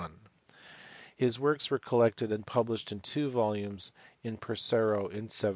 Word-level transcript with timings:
His 1.15 1.39
works 1.39 1.69
were 1.69 1.77
collected 1.77 2.31
and 2.31 2.43
published 2.43 2.91
in 2.91 3.01
two 3.01 3.29
volumes 3.29 3.91
at 4.25 4.41
Pesaro 4.41 5.01
in 5.05 5.29
1750. 5.29 5.47